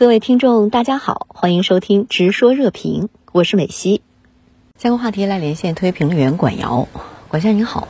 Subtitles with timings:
[0.00, 4.00] 各位听众，大家好，欢迎收听《直说热评》，我是美西。
[4.78, 6.88] 相关话题来连线推评论员管瑶，
[7.28, 7.86] 管先生您好。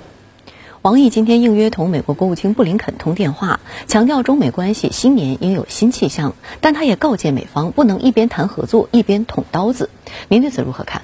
[0.83, 9.89] 王毅今天应约同美国国务卿布林肯通电话，强调中美关系新年应有新气象，但他也告诫美方不能一边谈合作一边捅刀子。
[10.27, 11.03] 您对此如何看？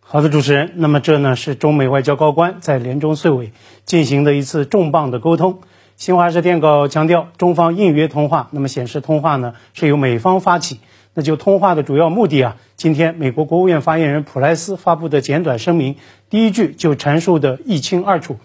[0.00, 3.52] 好的，主持人，那么这呢是中美外交高官在年终岁尾
[3.84, 5.60] 进行的一次重磅的沟通。
[5.96, 10.80] 新华社电稿强调，中方应约通话，那么显示通话呢是由美方发起。
[11.14, 15.96] 那就通话的主要目的啊，今天美国国务院发言人普莱斯发布的简短声明，
[16.28, 18.36] 第一句就阐述的一清二楚。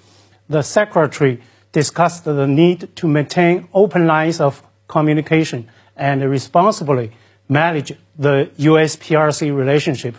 [0.47, 1.39] The secretary
[1.73, 5.65] discussed the need to maintain open lines of communication
[5.97, 7.09] and responsibly
[7.49, 10.13] manage the U.S.PRC relationship.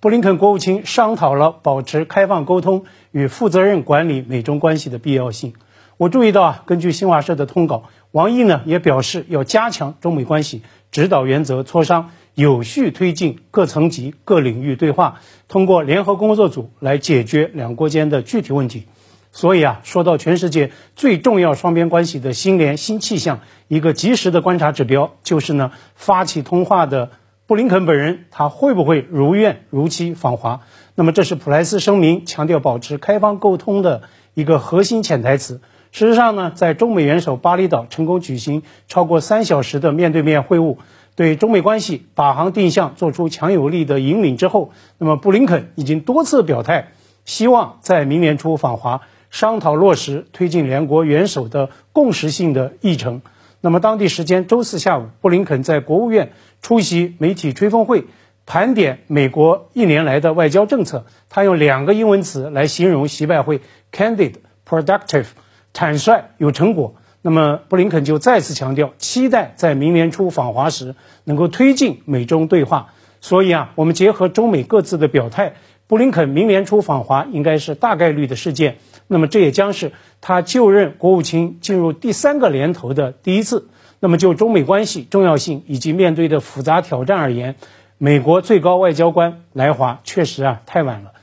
[0.00, 5.54] 布林肯国务卿商讨了保持开放沟通与负责任管理美中关系的必要性。
[5.96, 18.86] 我注意到啊，根据新华社的通稿，王毅呢也表示要加强中美关系指导原则磋商，有序推进各层级、各领域对话，通过联合工作组来解决两国间的具体问题。
[19.30, 27.10] 所以啊，说到全世界最重要双边关系的新联新气象，一个及时的观察指标就是呢，发起通话的
[27.46, 30.62] 布林肯本人他会不会如愿如期访华？
[30.96, 34.02] 那么这是普莱斯声明强调保持开放沟通的
[34.34, 35.60] 一个核心潜台词。
[35.94, 40.76] 事实上呢，在中美元首巴厘岛成功举行超过三小时的面对面会晤，
[41.14, 46.88] 对中美关系把航定向做出强有力的引领之后，那么布林肯已经多次表态，
[47.24, 53.22] 希望在明年初访华，商讨落实推进两国元首的共识性的议程。
[53.60, 58.06] 那么当地时间周四下午，布林肯在国务院出席媒体吹风会，
[58.46, 61.06] 盘点美国一年来的外交政策。
[61.28, 63.60] 他用两个英文词来形容习拜会
[63.92, 64.32] ：candid、
[64.68, 65.26] productive。
[65.74, 70.94] 坦率有成果，那么布林肯就再次强调，期待在明年初访华时
[71.24, 72.94] 能够推进美中对话。
[73.20, 75.54] 所以啊，我们结合中美各自的表态，
[75.86, 78.76] 布林肯明年初访华应该是大概率的事件。
[79.08, 83.68] 那么这也将是他就任国务卿进入第三个年头的第一次。
[84.00, 87.56] 那么就中美关系重要性以及面对的复杂挑战而言，
[87.96, 91.13] 美国最高外交官来华确实啊太晚了。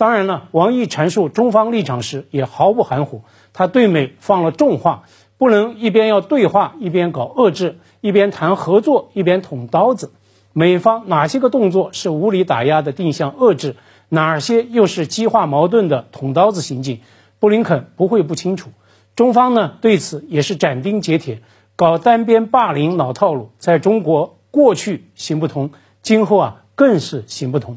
[0.00, 3.20] 当然了，王毅阐述中方立场时也毫不含糊。
[3.52, 5.02] 他对美放了重话，
[5.36, 10.10] 不能一边要对话，一边搞遏制，一边谈合作，一边捅刀子。
[10.54, 13.76] 美方哪些个动作是无理打压的定向遏制，
[14.08, 17.00] 哪些又是激化矛盾的捅刀子行径？
[17.38, 18.70] 布林肯不会不清楚。
[19.16, 21.42] 中方呢对此也是斩钉截铁，
[21.76, 27.76] 搞单边霸凌老套路，在中国过去行不通，今后啊更是行不通。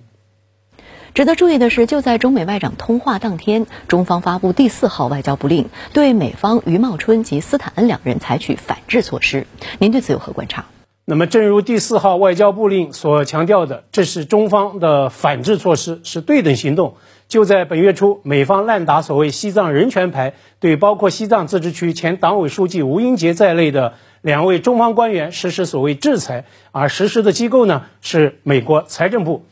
[1.13, 9.45] 值得注意的是，就在中美外长通话当天，中方发布第四号外交部令，对美方余茂春及斯坦恩两人采取反制措施。
[9.77, 10.65] 您对此有何观察？
[11.05, 16.95] 那么，正如第四号外交部令所强调的，这是中方的反制措施，是对等行动。
[17.27, 29.45] 就在本月初，美方滥打所谓西藏人权牌，对包括西藏自治区前党委书记吴英杰在内的两位中方官员实施所谓制裁，而实施的机构呢是美国财政部。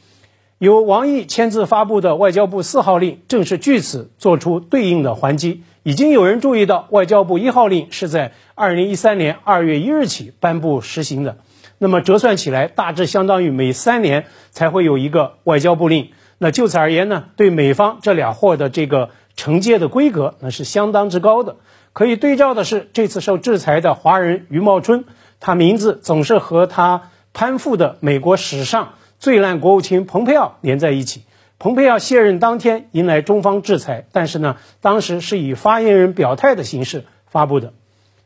[0.61, 5.63] 由王毅签字发布的外交部四号令，正是据此做出对应的还击。
[5.81, 11.37] 已经有人注意到，外交部一号令是在二零一三年二月一日起颁布实行的。
[11.79, 16.09] 那么折算起来，大致相当于每三年才会有一个外交部令。
[16.37, 21.55] 那就此而言呢，对美方这俩货的这个惩戒的规格，那是相当之高的。
[21.91, 25.05] 可以对照的是，这次受制裁的华人余茂春，
[25.39, 28.93] 他名字总是和他攀附的美国史上。
[29.21, 31.21] 最烂国务卿蓬佩奥连在一起。
[31.59, 37.71] 蓬佩奥卸任当天迎来中方制裁，但是呢，当时是以发言人表态的形式发布的。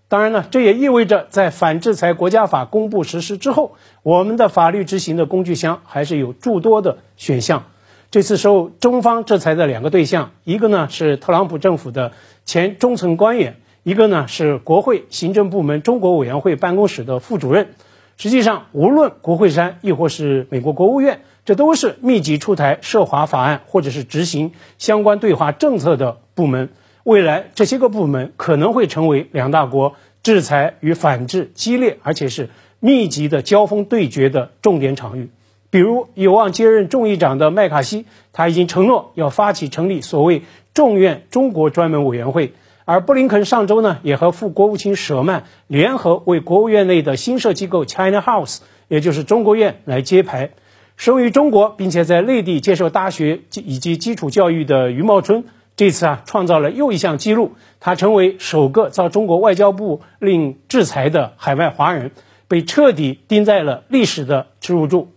[0.08, 7.66] 当然呢，这也意味着在反制裁国家法公布实施之后，我们的法律执行的工具箱还是有诸多的选项。
[8.10, 12.14] 这次受中方制裁的两个对象，一个呢是特朗普政府的
[12.46, 17.74] 前中层官员，一个呢是国会行政部门中国委员会办公室的副主任。
[18.18, 26.70] 实际上，无论国会山亦或是美国国务院，这都是密集出台涉华法案或者是执行相关对华政策的部门。
[27.04, 32.50] 未来，这些个部门可能会成为两大国制裁与反制激烈而且是
[32.80, 35.30] 密集的交锋对决的重点场域。
[35.70, 40.44] 比如，有望接任众议长的麦卡锡，他已经承诺要发起成立所谓
[40.74, 42.54] 众院中国专门委员会。
[42.86, 50.52] 而布林肯上周呢，也和副国务卿舍曼联合为国务院内的新设机构 China House，也就是中国院来揭牌。
[50.96, 55.44] 生于中国并且在内地接受大学以及基础教育的余茂春，
[55.76, 62.12] 这次啊创造了又一项纪录，他成为首个遭中国外交部令制裁的海外华人，
[62.48, 65.12] 被彻底钉在了历史的耻辱柱。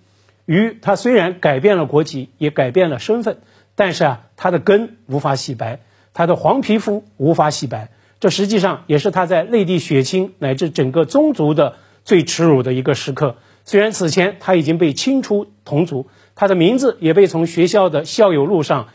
[0.47, 3.37] 于他虽然改变了国籍，也改变了身份，
[3.76, 5.81] 但是啊，他的根无法洗白，
[6.19, 7.91] 他的黄皮肤无法洗白。
[8.19, 13.37] 这实际上也是他在内地血亲乃至整个宗族的最耻辱的一个时刻。
[13.65, 18.88] 虽然此前他已经被清出同族，他的名字也被从学校的校友录上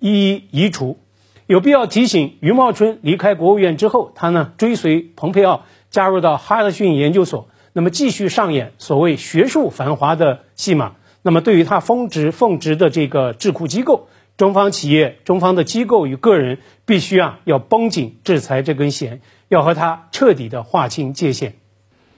[0.00, 0.98] 一一移除。
[1.46, 10.96] 有必要提醒，余茂春离开国务院之后，他呢追随蓬佩奥加入到哈德逊研究所，那么继续上演所谓学术繁华的戏码。
[11.22, 21.54] 那么对于他封职奉职的这个智库机构，中方企业、中方的机构与个人，必须啊要绷紧制裁这根弦，要和他彻底的划清界限。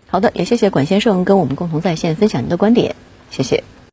[0.09, 2.97] 好的，也谢谢管先生跟我们共同在线分享您的观点，
[3.31, 3.62] 谢谢。